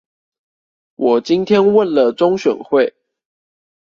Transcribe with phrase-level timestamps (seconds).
[0.95, 2.95] 我今天問了中選會